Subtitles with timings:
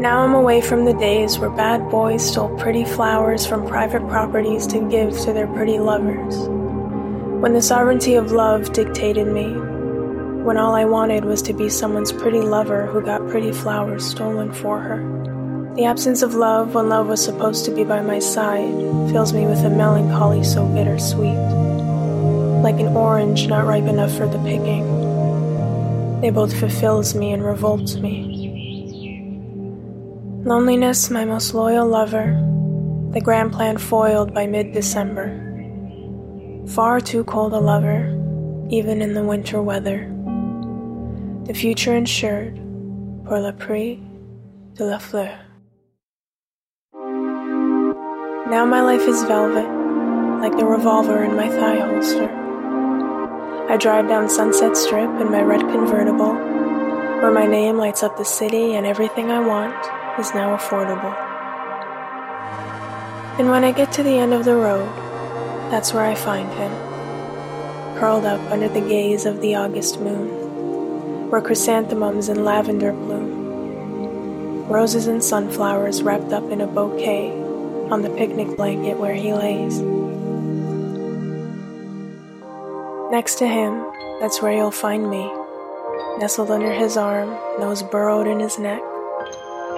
[0.00, 4.66] Now I'm away from the days where bad boys stole pretty flowers from private properties
[4.66, 6.36] to give to their pretty lovers.
[7.40, 9.54] When the sovereignty of love dictated me,
[10.44, 14.52] when all I wanted was to be someone's pretty lover who got pretty flowers stolen
[14.52, 14.98] for her.
[15.76, 18.70] The absence of love when love was supposed to be by my side
[19.10, 21.38] fills me with a melancholy so bittersweet.
[22.62, 26.20] Like an orange not ripe enough for the picking.
[26.20, 28.35] They both fulfills me and revolts me.
[30.46, 32.30] Loneliness, my most loyal lover,
[33.10, 35.34] the grand plan foiled by mid December.
[36.68, 38.06] Far too cold a lover,
[38.70, 40.06] even in the winter weather.
[41.46, 42.54] The future insured
[43.24, 44.00] pour le prix
[44.74, 45.36] de la fleur.
[48.46, 49.66] Now my life is velvet,
[50.40, 52.30] like the revolver in my thigh holster.
[53.68, 58.24] I drive down Sunset Strip in my red convertible, where my name lights up the
[58.24, 61.14] city and everything I want is now affordable.
[63.38, 64.88] And when I get to the end of the road,
[65.70, 66.72] that's where I find him,
[67.98, 75.06] curled up under the gaze of the August moon, where chrysanthemums and lavender bloom, roses
[75.06, 77.30] and sunflowers wrapped up in a bouquet
[77.90, 79.80] on the picnic blanket where he lays.
[83.12, 83.84] Next to him,
[84.18, 85.30] that's where you'll find me,
[86.18, 87.28] nestled under his arm,
[87.60, 88.82] nose burrowed in his neck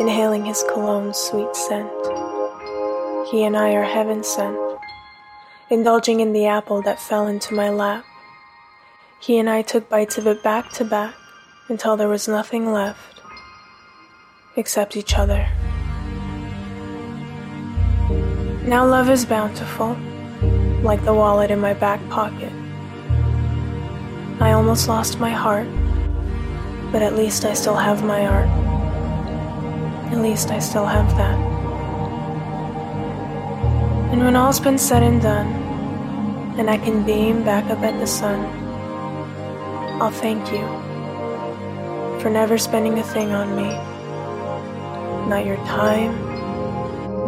[0.00, 1.90] inhaling his cologne's sweet scent.
[3.30, 4.58] He and I are heaven sent,
[5.70, 8.04] indulging in the apple that fell into my lap.
[9.20, 11.14] He and I took bites of it back to back
[11.68, 13.20] until there was nothing left
[14.56, 15.46] except each other.
[18.66, 19.96] Now love is bountiful,
[20.82, 22.52] like the wallet in my back pocket.
[24.40, 25.68] I almost lost my heart,
[26.92, 28.63] but at least I still have my art.
[30.24, 31.38] Least I still have that.
[34.10, 35.48] And when all's been said and done,
[36.58, 38.40] and I can beam back up at the sun,
[40.00, 40.64] I'll thank you
[42.20, 43.68] for never spending a thing on me.
[45.28, 46.16] Not your time,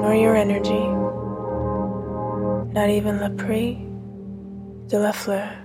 [0.00, 0.86] nor your energy,
[2.72, 3.74] not even le prix
[4.86, 5.63] de la fleur.